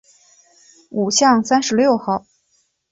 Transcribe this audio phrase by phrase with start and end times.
[0.89, 2.25] 五巷三十六号